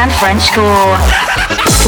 And 0.00 0.10
Frenchcore. 0.12 0.96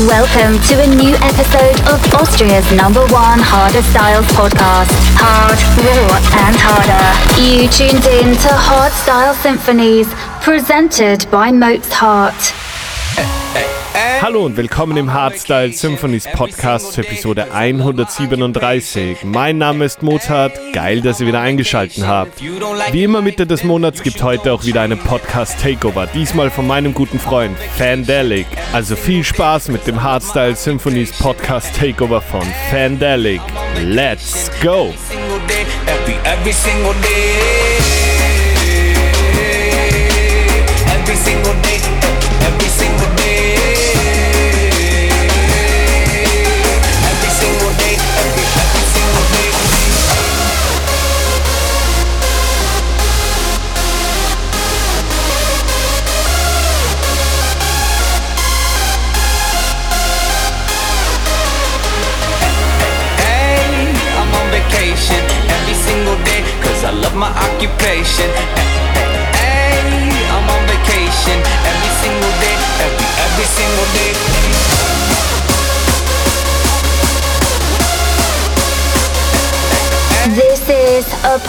Welcome 0.07 0.61
to 0.69 0.83
a 0.83 0.87
new 0.97 1.15
episode 1.17 1.81
of 1.89 2.13
Austria's 2.13 2.71
number 2.73 3.01
one 3.07 3.41
harder 3.41 3.81
styles 3.81 4.27
podcast. 4.27 4.93
Hard, 5.17 5.57
raw, 5.81 6.21
and 6.45 6.55
harder. 6.61 7.41
You 7.41 7.69
tuned 7.69 8.05
in 8.05 8.37
to 8.37 8.49
Hard 8.53 8.93
Style 8.93 9.33
Symphonies, 9.33 10.13
presented 10.43 11.25
by 11.31 11.53
Mozart. 11.53 12.62
Hallo 14.23 14.47
und 14.47 14.57
willkommen 14.57 14.97
im 14.97 15.13
Hardstyle 15.13 15.73
Symphonies 15.73 16.29
Podcast 16.33 16.93
zur 16.93 17.03
Episode 17.03 17.53
137. 17.53 19.25
Mein 19.25 19.59
Name 19.59 19.85
ist 19.85 20.05
Mozart, 20.05 20.53
geil, 20.73 21.01
dass 21.01 21.21
ihr 21.21 21.27
wieder 21.27 21.41
eingeschaltet 21.41 22.07
habt. 22.07 22.41
Wie 22.41 23.03
immer 23.03 23.21
Mitte 23.21 23.49
des 23.49 23.65
Monats 23.65 24.01
gibt 24.01 24.23
heute 24.23 24.53
auch 24.53 24.65
wieder 24.65 24.83
eine 24.83 24.97
Podcast 24.97 25.61
Takeover, 25.61 26.07
diesmal 26.07 26.51
von 26.51 26.69
meinem 26.69 26.95
guten 26.95 27.19
Freund 27.19 27.59
Fandelic. 27.77 28.47
Also 28.73 28.95
viel 28.95 29.25
Spaß 29.25 29.69
mit 29.69 29.89
dem 29.89 30.01
Hardstyle 30.01 30.55
Symphonies 30.55 31.11
Podcast 31.19 31.77
Takeover 31.77 32.21
von 32.21 32.47
Fandelic. 32.71 33.41
Let's 33.85 34.53
go! 34.63 34.95
every 36.25 36.53
single 36.53 36.95
day. 37.03 37.72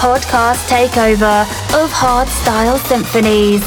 Podcast 0.03 0.67
takeover 0.67 1.43
of 1.81 1.89
Hard 1.89 2.27
Style 2.27 2.77
Symphonies. 2.77 3.63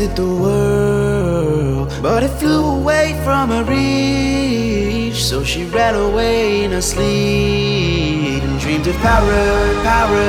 Expected 0.00 0.16
the 0.16 0.42
world. 0.42 1.92
But 2.02 2.22
it 2.22 2.30
flew 2.38 2.64
away 2.80 3.20
from 3.24 3.50
her 3.50 3.64
reach, 3.64 5.22
so 5.22 5.44
she 5.44 5.64
ran 5.64 5.94
away 5.94 6.64
in 6.64 6.70
her 6.72 6.80
sleep 6.80 8.42
and 8.42 8.58
dreamed 8.60 8.86
of 8.86 8.96
power, 8.96 9.82
power, 9.82 10.28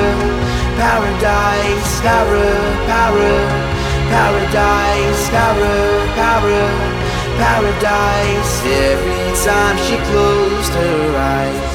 paradise, 0.76 2.00
power, 2.00 2.52
power, 2.86 3.32
paradise, 4.10 5.28
power, 5.30 6.06
power, 6.14 6.68
paradise. 7.38 8.62
Every 8.64 9.32
time 9.44 9.76
she 9.86 9.96
closed 10.10 10.72
her 10.72 11.16
eyes. 11.16 11.71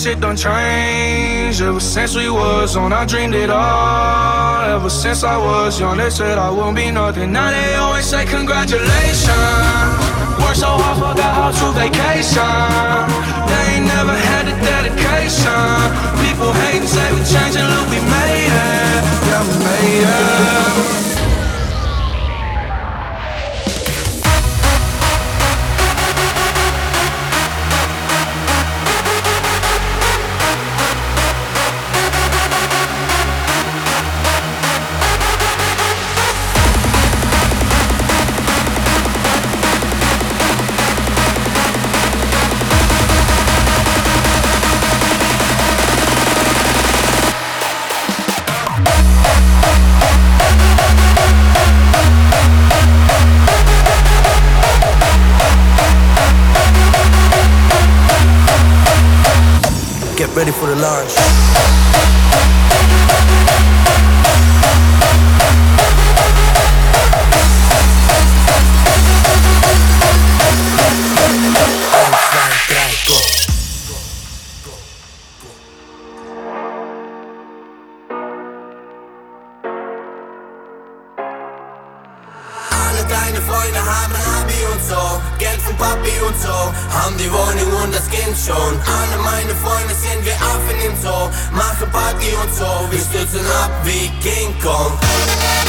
Shit 0.00 0.18
done 0.18 0.36
changed. 0.36 1.60
Ever 1.60 1.80
since 1.80 2.16
we 2.16 2.30
was 2.30 2.74
on, 2.76 2.92
I 2.92 3.04
dreamed 3.04 3.34
it 3.34 3.50
all. 3.50 4.76
Ever 4.76 4.88
since 4.88 5.22
I 5.24 5.36
was 5.36 5.78
young, 5.78 5.98
they 5.98 6.08
said 6.08 6.38
I 6.38 6.50
won't 6.50 6.74
be 6.76 6.90
nothing. 6.90 7.32
Now 7.32 7.50
they 7.50 7.74
always 7.74 8.06
say 8.06 8.24
congratulations. 8.24 9.28
Worked 10.40 10.60
so 10.64 10.72
hard, 10.80 10.96
forgot 11.04 11.32
how 11.38 11.50
to 11.58 11.66
vacation. 11.76 13.04
They 13.50 13.64
ain't 13.76 13.86
never 13.94 14.16
had 14.28 14.44
the 14.48 14.56
dedication. 14.72 15.68
People 16.24 16.50
hate 16.64 16.80
and 16.80 16.88
say 16.88 17.06
we 17.12 17.20
changing, 17.32 17.68
look, 17.68 17.86
we 17.92 18.00
made 18.16 18.52
it. 18.56 19.00
Yeah, 19.28 19.42
we 19.48 19.54
made 19.68 20.04
it. 20.08 21.09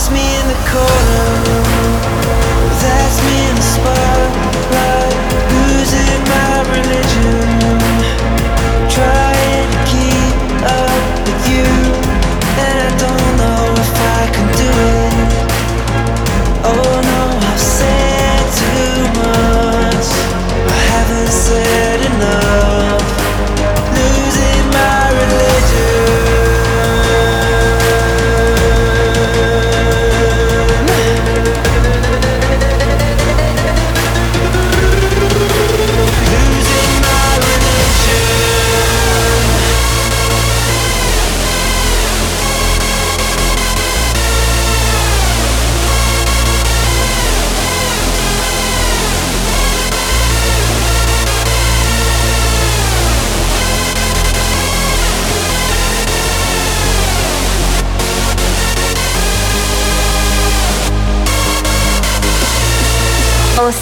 That's 0.00 0.12
me 0.12 0.34
in 0.40 0.48
the 0.48 0.54
corner. 0.70 1.60
That's 2.80 3.22
me 3.22 3.50
in 3.50 3.54
the 3.54 3.60
spot. 3.60 4.09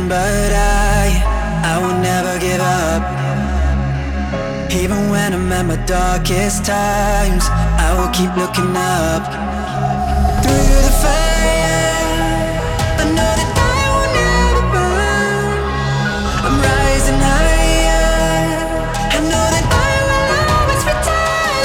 Down, 0.00 0.08
but 0.08 0.52
I, 0.52 1.22
I 1.64 1.78
will 1.80 1.98
never 2.00 2.38
give 2.38 2.60
up. 2.60 3.02
Even 4.72 5.10
when 5.10 5.32
I'm 5.34 5.52
at 5.52 5.66
my 5.66 5.76
darkest 5.84 6.64
times, 6.64 7.44
I 7.48 7.94
will 7.98 8.10
keep 8.10 8.34
looking 8.36 8.76
up. 8.76 9.24
Through 10.42 10.82
the 10.86 10.92
fire, 11.02 11.98
I 12.98 13.04
know 13.16 13.32
that 13.40 13.50
I 13.56 13.80
will 13.94 14.10
never 14.20 14.62
burn. 14.72 15.58
I'm 16.46 16.56
rising 16.70 17.20
higher. 17.20 18.56
I 19.16 19.18
know 19.30 19.46
that 19.54 19.66
I 19.70 19.92
will 20.08 20.26
always 20.56 20.82
return 20.92 21.64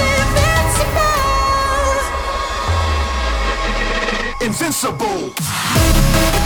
invincible. 4.41 5.25
Invincible. 5.25 6.44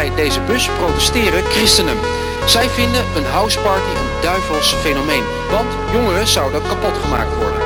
Bij 0.00 0.14
deze 0.14 0.40
bus 0.40 0.68
protesteren 0.78 1.42
christenen. 1.42 1.96
Zij 2.46 2.68
vinden 2.68 3.04
een 3.16 3.24
houseparty 3.24 3.90
een 3.90 4.22
duivels 4.22 4.74
fenomeen, 4.74 5.24
want 5.50 5.66
jongeren 5.92 6.26
zouden 6.26 6.62
kapot 6.62 6.98
gemaakt 7.02 7.36
worden. 7.36 7.62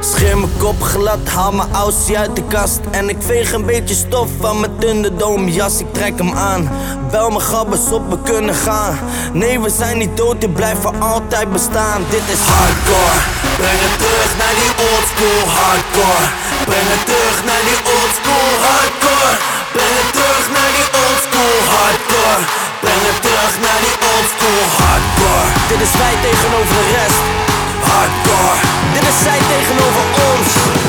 Scheer 0.00 0.38
mijn 0.38 0.52
kop 0.58 0.82
glad, 0.82 1.28
haal 1.28 1.52
mijn 1.52 1.72
aussie 1.72 2.18
uit 2.18 2.36
de 2.36 2.42
kast. 2.42 2.80
En 2.90 3.08
ik 3.08 3.16
veeg 3.18 3.52
een 3.52 3.66
beetje 3.66 3.94
stof 3.94 4.28
van 4.40 4.60
mijn 4.60 4.78
Thunderdome 4.78 5.52
jas 5.52 5.80
Ik 5.80 5.92
trek 5.92 6.18
hem 6.18 6.34
aan, 6.34 6.70
bel 7.10 7.28
mijn 7.28 7.40
gabbers 7.40 7.90
op, 7.92 8.10
we 8.10 8.18
kunnen 8.22 8.54
gaan. 8.54 8.98
Nee, 9.32 9.60
we 9.60 9.70
zijn 9.70 9.98
niet 9.98 10.16
dood, 10.16 10.54
blijft 10.54 10.80
voor 10.80 10.98
altijd 10.98 11.52
bestaan. 11.52 12.04
Dit 12.10 12.22
is 12.34 12.42
hardcore, 12.52 13.18
breng 13.56 13.80
het 13.86 13.98
terug 13.98 14.30
naar 14.38 14.54
die 14.60 14.72
oldschool 14.88 15.42
hardcore. 15.58 16.26
Breng 16.64 16.88
het 16.94 17.06
terug 17.06 17.44
naar 17.44 17.62
die 17.68 17.78
oldschool 17.94 18.52
hardcore 18.66 19.58
Het 19.72 20.12
terug 20.12 20.46
naar 20.56 20.72
die 20.78 20.88
oldschool 21.02 21.58
hardcore? 21.74 22.42
Breng 22.84 23.02
het 23.10 23.18
terug 23.26 23.52
naar 23.66 23.80
die 23.86 23.96
oldschool 24.12 24.62
hardcore? 24.78 25.48
Dit 25.70 25.80
is 25.86 25.92
wij 26.00 26.16
tegenover 26.26 26.74
de 26.80 26.86
rest. 26.96 27.22
Hardcore. 27.90 28.58
Dit 28.94 29.04
is 29.10 29.18
zij 29.26 29.40
tegenover 29.54 30.04
ons. 30.28 30.48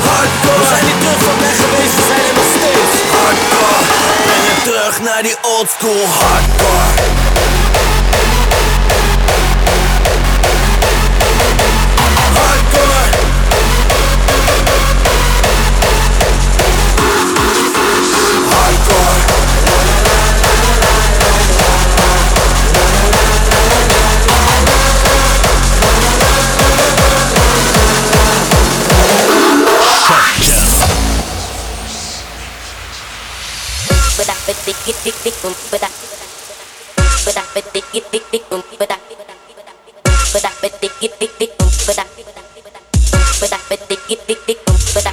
Hardcore. 0.10 0.60
We 0.62 0.68
zijn 0.74 0.86
niet 0.90 1.00
terug 1.04 1.22
van 1.28 1.38
weg 1.46 1.58
geweest, 1.64 1.96
we 2.00 2.04
zijn 2.12 2.24
er 2.30 2.36
nog 2.40 2.50
steeds. 2.58 2.94
Hardcore. 3.18 3.84
Het 4.48 4.60
terug 4.68 4.96
naar 5.08 5.24
die 5.28 5.38
oldschool 5.54 6.06
hardcore 6.20 6.40
Hardcore? 6.42 7.02
Hardcore 12.40 13.31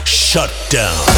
Shut 0.05 0.51
down. 0.69 1.09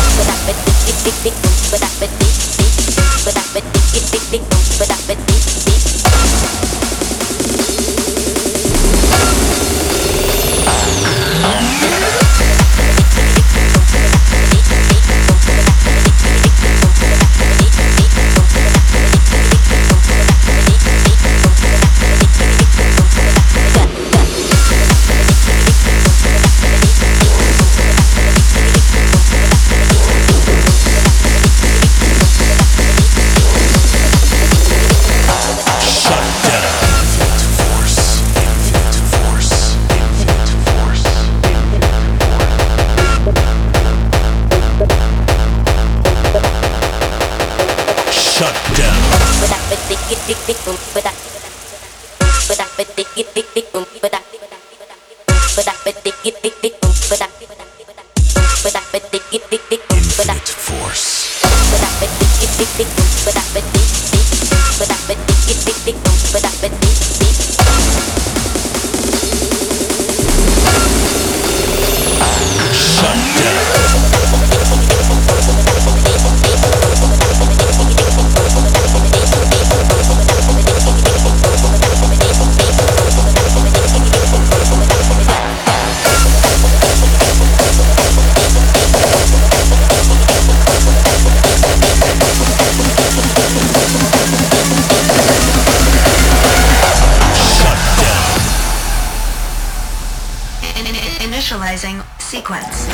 Initializing 101.71 102.03
sequence. 102.21 102.89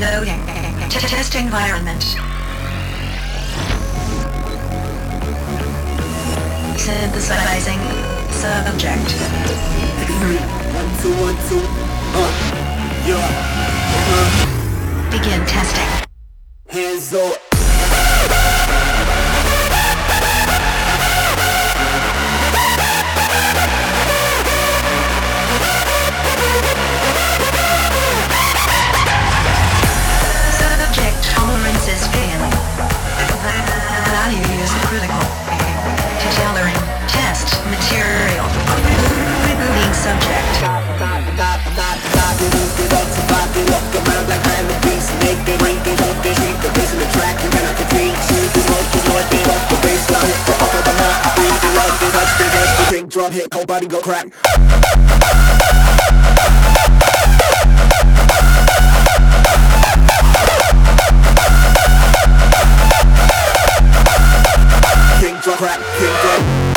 Loading. 0.00 0.44
Test 0.90 1.36
environment. 1.36 2.02
Synthesizing 6.76 7.78
subject. 8.32 9.14
Begin 15.12 15.46
testing. 15.46 16.08
Hands 16.66 17.14
up 17.14 17.47
drum 53.18 53.32
hit, 53.32 53.52
whole 53.52 53.66
body 53.66 53.86
go 53.86 54.00
crack. 54.00 54.24
King 65.20 65.40
drum 65.42 65.56
crack, 65.56 65.80
king 65.98 66.14
drum. 66.22 66.67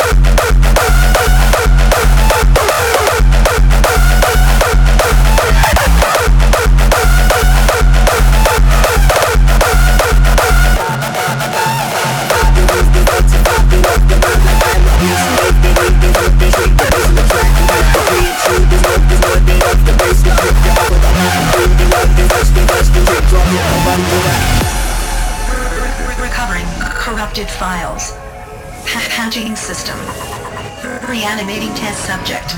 Test 31.92 32.06
subject. 32.06 32.54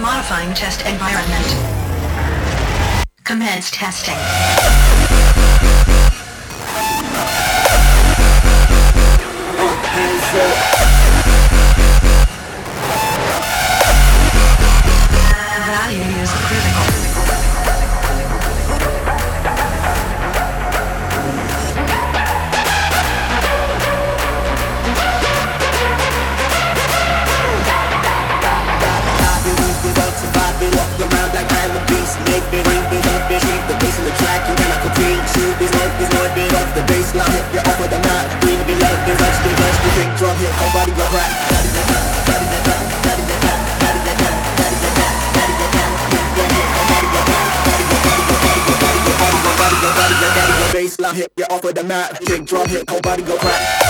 Modifying 0.00 0.54
test 0.54 0.84
environment. 0.86 1.46
Commence 3.24 3.70
testing. 3.70 4.14
Baseline 50.74 51.14
hit, 51.14 51.30
you 51.36 51.44
off 51.50 51.64
of 51.64 51.74
the 51.74 51.84
mat. 51.84 52.20
Kick 52.26 52.44
drum 52.46 52.68
hit, 52.68 52.88
whole 52.90 53.00
body 53.00 53.22
go 53.22 53.36
crack. 53.36 53.84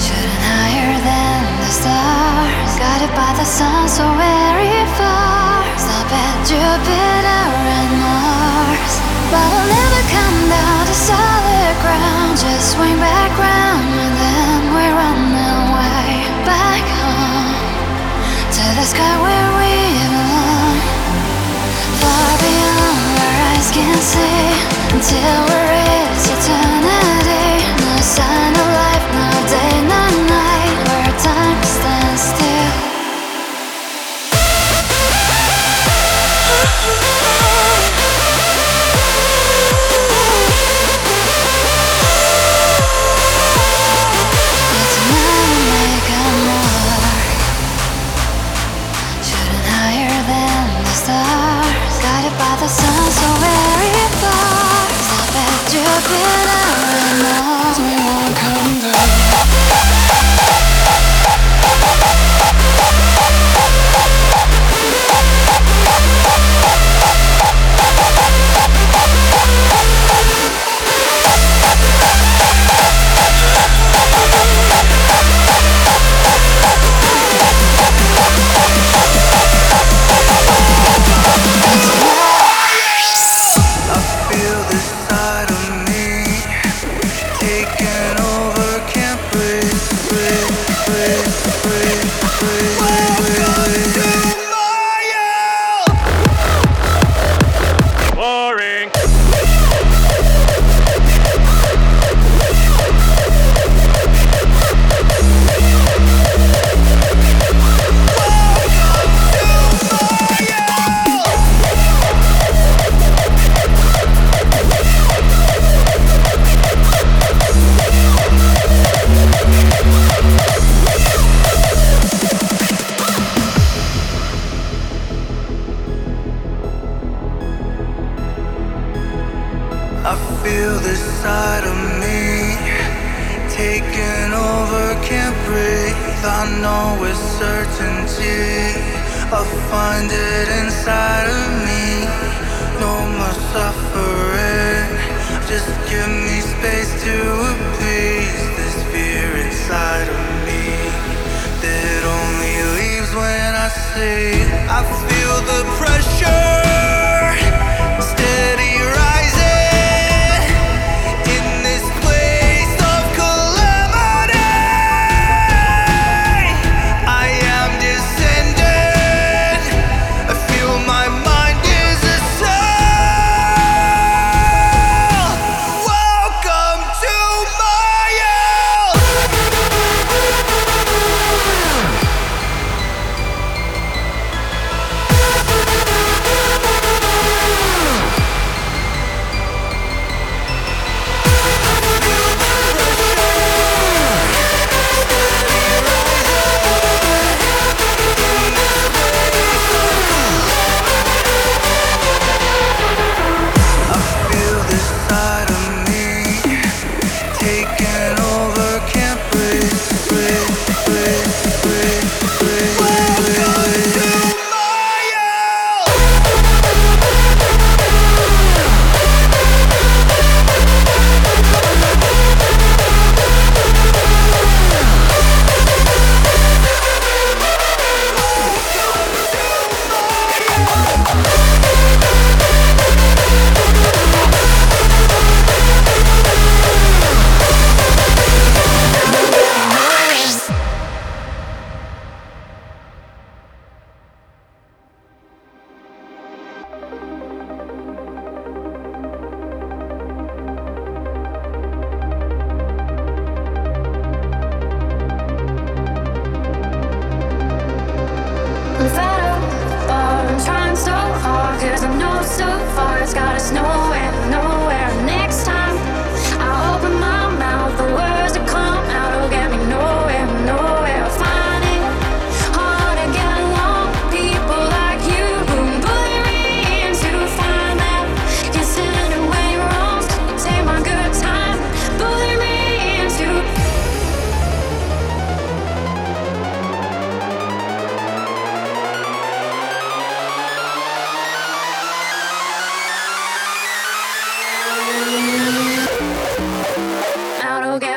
Shooting 0.00 0.40
higher 0.48 0.96
than 0.96 1.40
the 1.60 1.68
stars. 1.68 2.72
Guided 2.80 3.12
by 3.12 3.36
the 3.36 3.44
sun 3.44 3.84
so 3.84 4.08
very 4.16 4.80
far. 4.96 5.60
Stop 5.76 6.08
at 6.08 6.36
Jupiter 6.48 7.44
and 7.68 7.92
Mars. 8.00 8.92
But 9.28 9.44
we'll 9.44 9.68
never 9.68 10.00
come 10.08 10.38
down 10.48 10.80
to 10.88 10.96
solid 10.96 11.74
ground. 11.84 12.32
Just 12.40 12.72
swing 12.72 12.96
back 12.96 13.36
round 13.36 13.92
and 13.92 14.14
then 14.24 14.60
we're 14.72 14.96
on 14.96 15.20
our 15.36 15.64
way 15.76 16.32
back 16.48 16.84
home. 16.96 17.60
To 18.56 18.64
the 18.72 18.86
sky 18.88 19.14
where 19.20 19.50
we 19.60 19.74
belong. 20.16 20.80
Far 22.00 22.30
beyond 22.40 23.00
where 23.20 23.36
eyes 23.52 23.68
can 23.68 23.98
see. 24.00 24.77
Until 24.90 25.44
we're 25.48 25.72
it's 26.12 26.17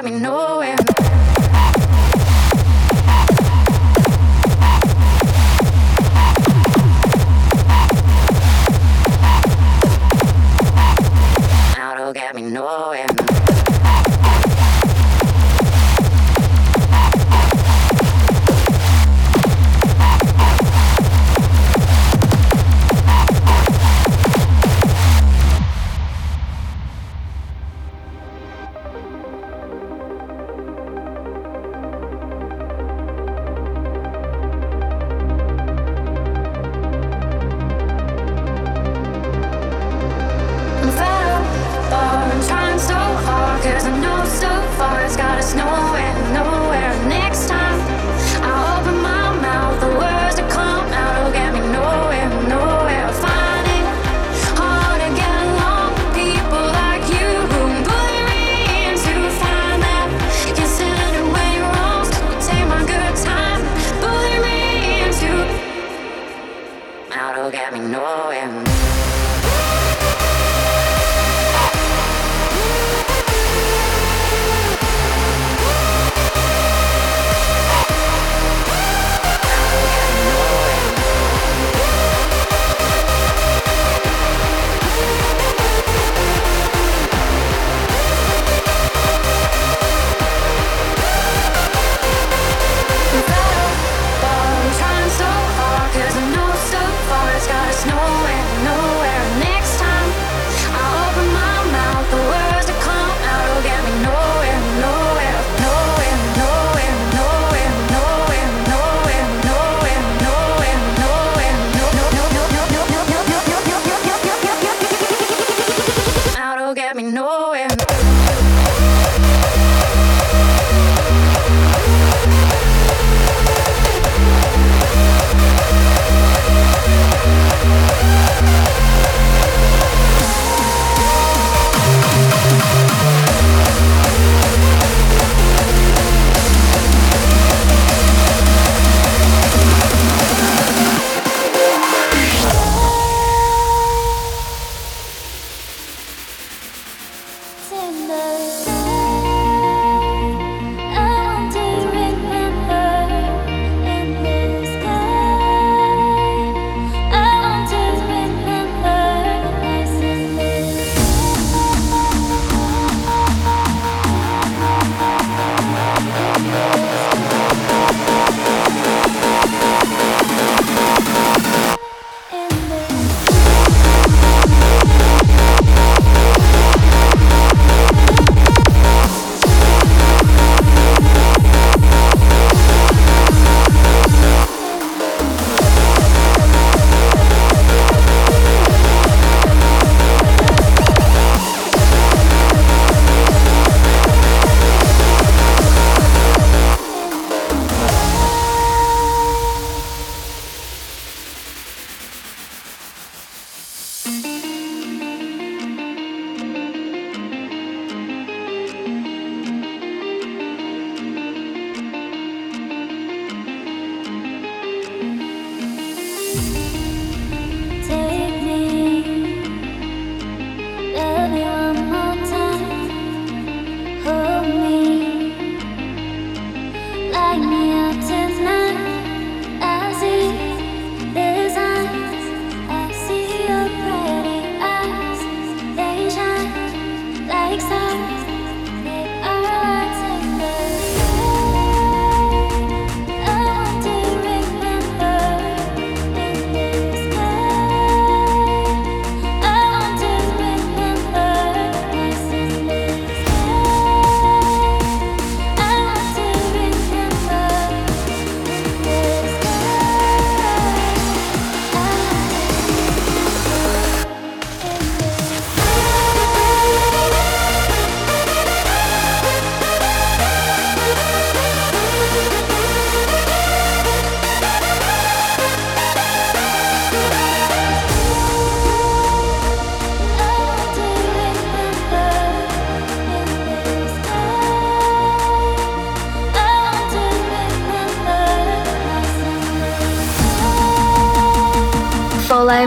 Don't 0.02 0.14
me 0.14 0.20
nowhere. 0.20 0.61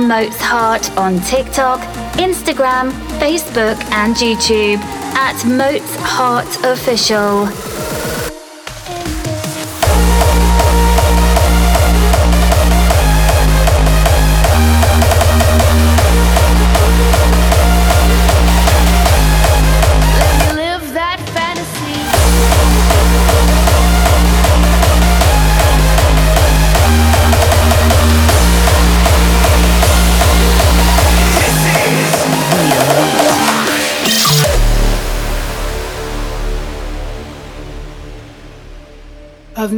Mozart 0.09 0.91
on 0.97 1.21
TikTok, 1.21 1.81
Instagram, 2.19 2.91
Facebook, 3.19 3.81
and 3.93 4.15
YouTube 4.17 4.79
at 5.15 5.45
Mozart 5.45 6.65
Official. 6.65 7.64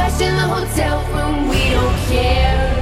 gowns, 0.00 0.18
trash 0.18 0.28
in 0.28 0.36
the 0.36 0.42
hotel 0.42 0.98
room. 1.12 1.48
We 1.48 1.70
don't 1.70 1.96
care. 2.08 2.76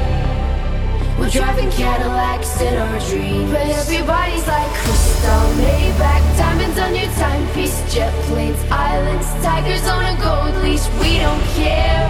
We're 1.18 1.30
driving 1.30 1.70
Cadillacs 1.70 2.60
in 2.60 2.76
our 2.76 3.00
dreams, 3.00 3.50
but 3.50 3.66
everybody's 3.66 4.46
like 4.46 4.70
crystal, 4.72 5.42
Maybach, 5.58 6.36
diamonds 6.36 6.78
on 6.78 6.94
your 6.94 7.10
timepiece, 7.14 7.94
jet 7.94 8.12
planes, 8.26 8.62
islands, 8.70 9.26
tigers 9.44 9.86
on 9.86 10.04
a 10.04 10.16
gold 10.22 10.62
leash. 10.62 10.86
We 11.00 11.18
don't 11.18 11.42
care. 11.56 12.06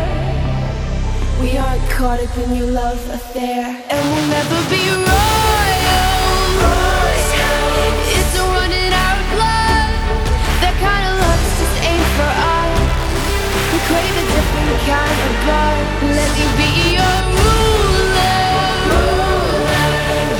We 1.40 1.56
aren't 1.56 1.90
caught 1.90 2.20
up 2.20 2.36
in 2.38 2.56
your 2.56 2.70
love 2.70 2.98
affair, 3.10 3.64
and 3.90 4.08
we'll 4.10 4.28
never 4.28 4.70
be 4.70 4.88
royal. 4.90 5.47
Let 14.86 16.30
me 16.38 16.46
be 16.56 16.70
your 16.98 17.16
ruler. 17.36 18.44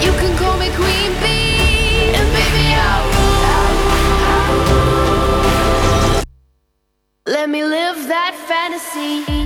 You 0.05 0.13
can 0.21 0.33
call 0.39 0.57
me 0.59 0.69
Queen 0.71 1.13
and 2.17 2.29
baby 2.33 2.67
I'll 2.75 3.07
rule. 3.15 3.43
Let 7.27 7.49
me 7.51 7.65
live 7.65 8.09
that 8.09 8.35
fantasy. 8.49 9.38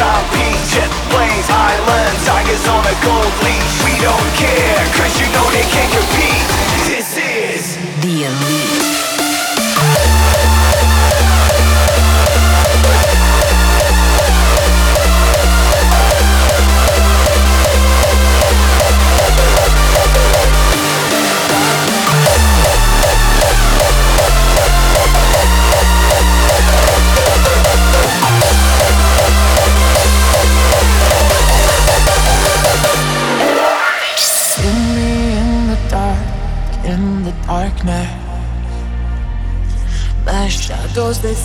On 0.00 0.22
your 0.38 0.54
jet 0.70 0.90
planes, 1.10 1.48
islands, 1.50 2.24
tigers 2.26 2.64
on 2.68 2.82
a 2.86 2.94
gold 3.02 3.34
leash. 3.42 3.76
We 3.84 3.94
don't 3.98 4.30
care, 4.38 4.84
cause 4.94 5.14
you 5.18 5.26
know 5.34 5.46
they 5.50 5.66
can't 5.74 5.92
compete. 5.92 6.48
This 6.86 7.16
is 7.16 7.76
the 8.02 8.24
elite. 8.26 8.57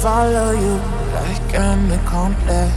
Follow 0.04 0.52
you 0.52 0.76
like 1.16 1.54
an 1.54 1.90
accomplice. 1.92 2.76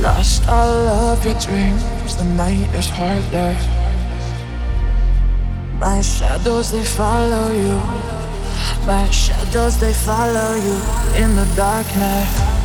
Lost 0.00 0.48
all 0.48 0.88
of 1.08 1.24
your 1.24 1.38
dreams, 1.38 1.84
the 2.16 2.24
night 2.24 2.74
is 2.74 2.88
heartless. 2.90 3.62
My 5.78 6.00
shadows 6.00 6.72
they 6.72 6.82
follow 6.82 7.52
you. 7.52 7.76
My 8.84 9.08
shadows 9.10 9.78
they 9.78 9.92
follow 9.92 10.56
you 10.56 10.76
in 11.22 11.36
the 11.36 11.46
darkness. 11.54 12.26
in 12.40 12.55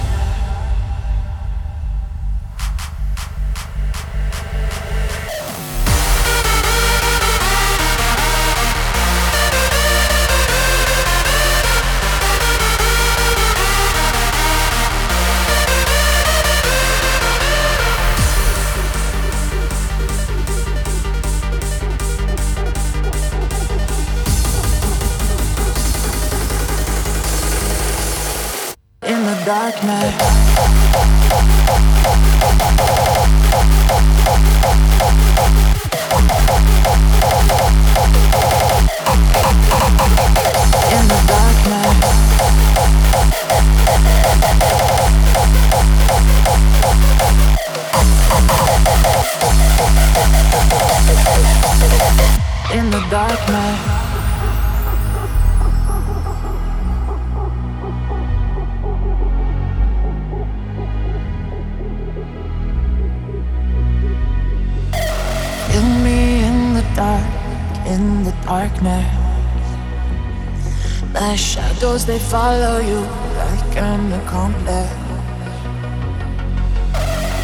they 72.05 72.19
follow 72.19 72.79
you 72.79 72.99
like 73.37 73.75
anaconda. 73.75 74.81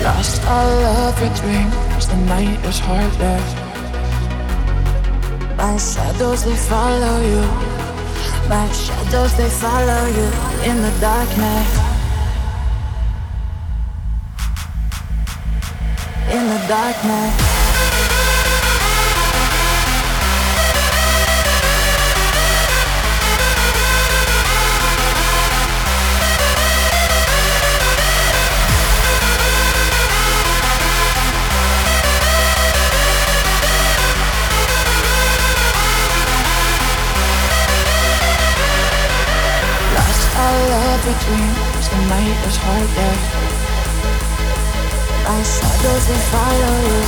Lost 0.03 0.41
all 0.45 0.83
of 1.05 1.19
your 1.19 1.33
dreams, 1.35 2.07
the 2.07 2.15
night 2.25 2.63
is 2.65 2.79
harder. 2.79 3.39
My 5.57 5.77
shadows, 5.77 6.43
they 6.45 6.55
follow 6.55 7.21
you. 7.21 7.41
My 8.49 8.67
shadows, 8.71 9.35
they 9.37 9.49
follow 9.49 10.05
you 10.17 10.27
in 10.69 10.77
the 10.81 10.93
darkness. 11.01 11.69
In 16.31 16.43
the 16.53 16.65
darkness. 16.67 17.56
every 41.07 41.25
dream 41.25 41.53
tonight 41.87 42.47
is 42.47 42.57
harder. 42.57 43.13
yeah. 45.23 45.43
Shadows 45.43 46.05
they 46.07 46.21
follow 46.33 46.75
you, 46.87 47.01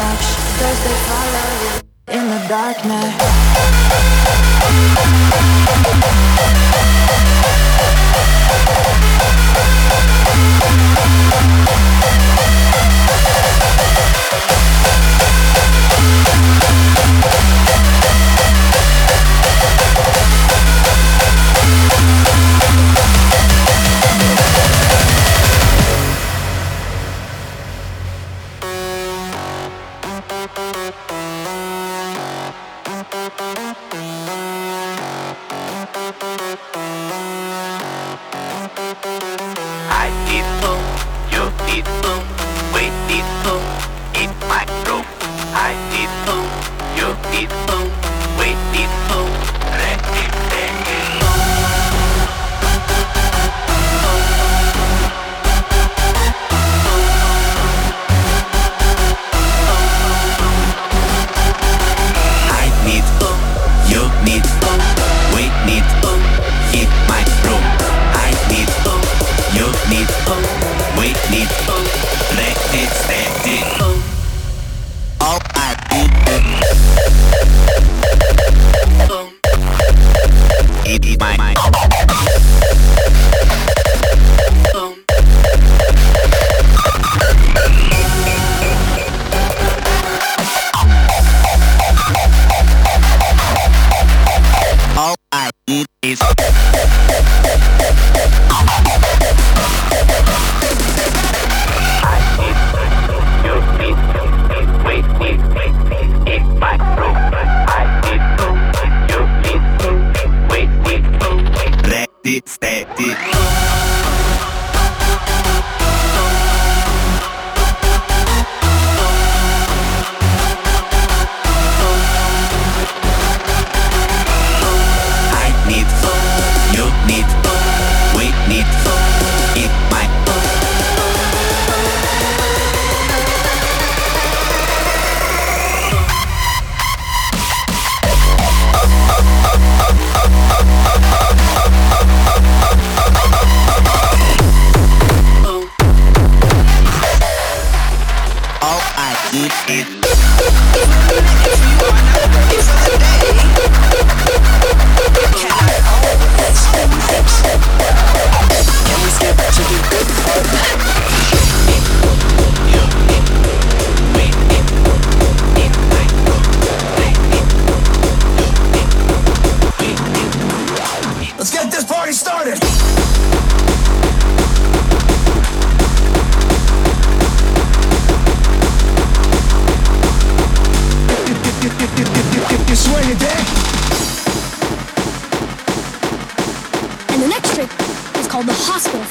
like 0.00 0.22
shadows 0.30 0.80
they 0.84 0.96
follow 1.08 1.48
you 1.62 1.72
in 2.18 2.24
the 2.28 2.40
darkness. 2.48 3.14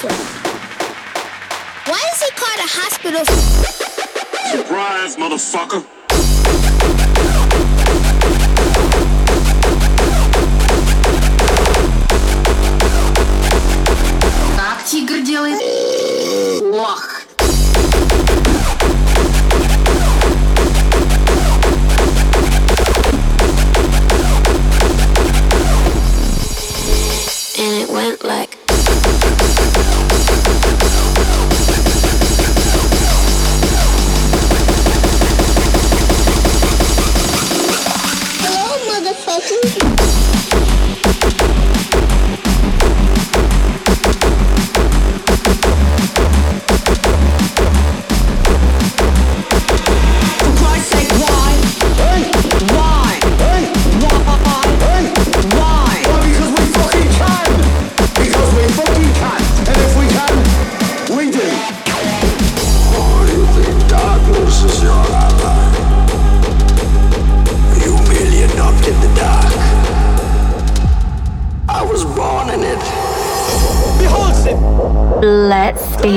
Why 0.02 0.08
is 2.14 2.24
he 2.24 2.32
called 2.32 2.60
a 2.60 2.70
hospital? 2.70 3.26
Surprise, 4.50 5.18
motherfucker. 5.18 5.84
Как 14.56 14.86
тигр 14.86 15.20
делает. 15.22 15.69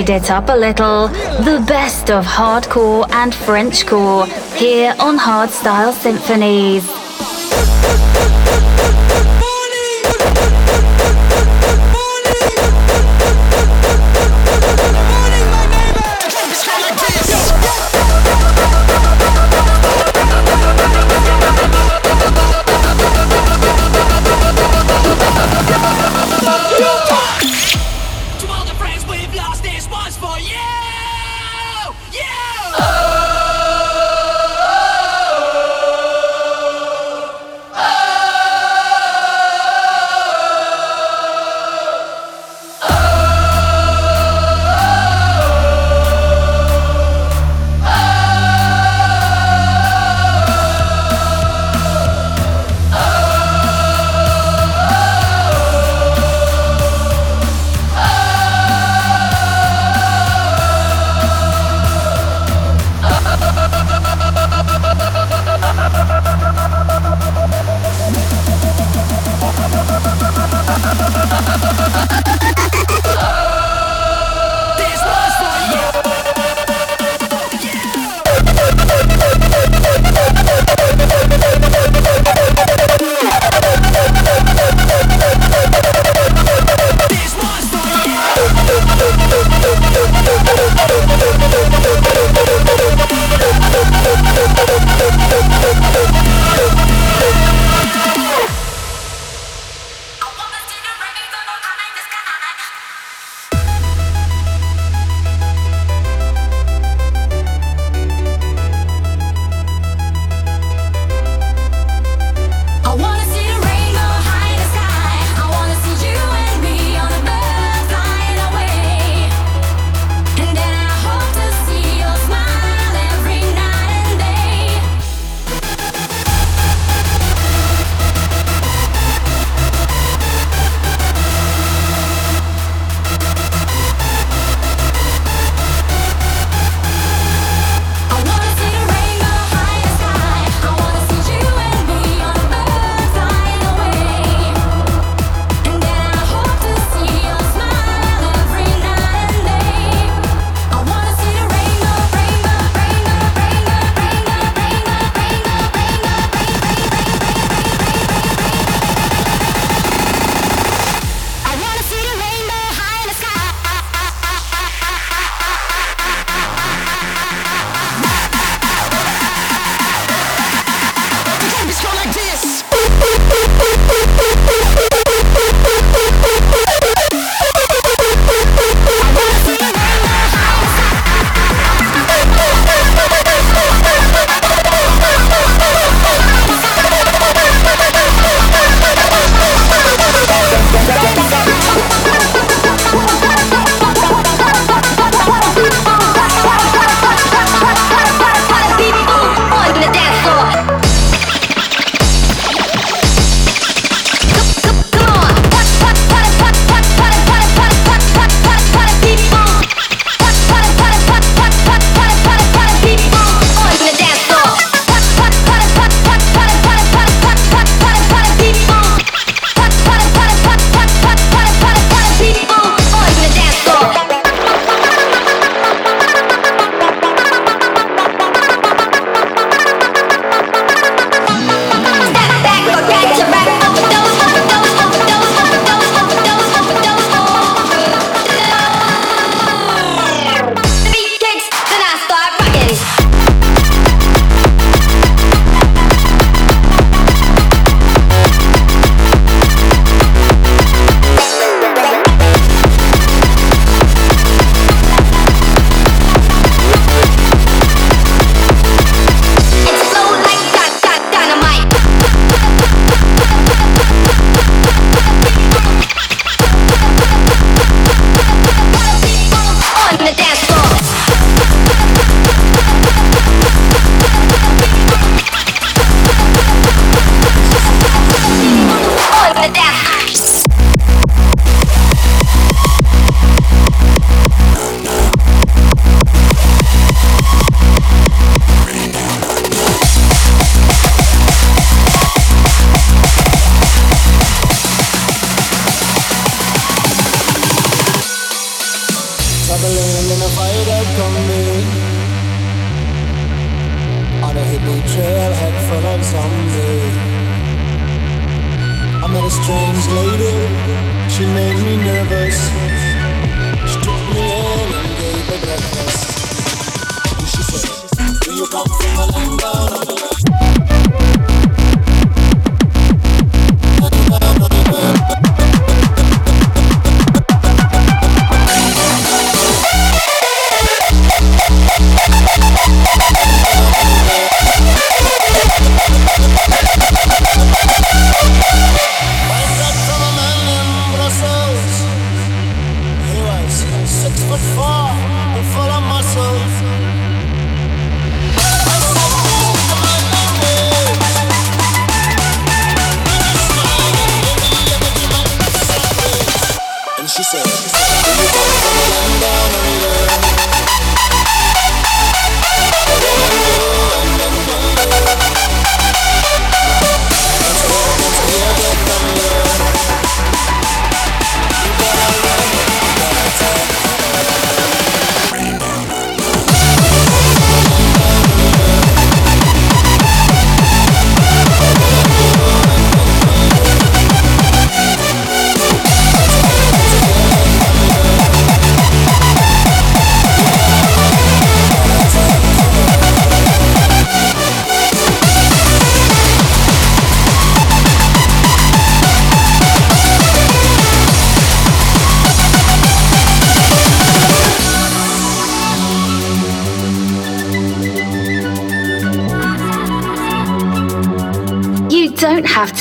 It 0.09 0.31
up 0.31 0.49
a 0.49 0.57
little. 0.57 1.09
The 1.09 1.63
best 1.67 2.11
of 2.11 2.25
hardcore 2.25 3.07
and 3.11 3.33
Frenchcore 3.33 4.27
here 4.57 4.95
on 4.99 5.19
Hardstyle 5.19 5.93
Symphonies. 5.93 7.02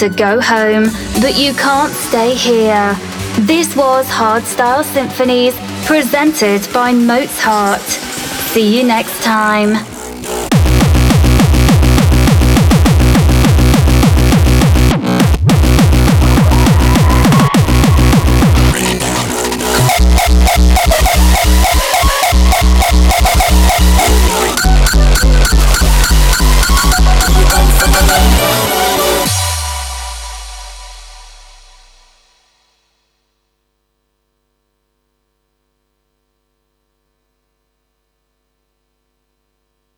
to 0.02 0.10
go 0.10 0.42
home, 0.42 0.86
but 1.22 1.38
you 1.38 1.54
can't 1.54 1.94
stay 1.94 2.34
here. 2.34 2.96
This 3.42 3.76
was 3.76 4.08
Hardstyle 4.08 4.84
Symphonies 4.84 5.54
presented 5.86 6.68
by 6.74 6.92
Mozart. 6.92 7.82
See 7.82 8.80
you 8.80 8.84
next 8.84 9.22
time. 9.22 9.91